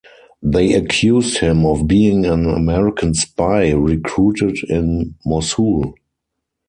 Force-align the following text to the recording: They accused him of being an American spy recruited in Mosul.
They 0.41 0.73
accused 0.73 1.37
him 1.41 1.63
of 1.63 1.85
being 1.87 2.25
an 2.25 2.47
American 2.49 3.13
spy 3.13 3.69
recruited 3.69 4.57
in 4.67 5.13
Mosul. 5.27 5.93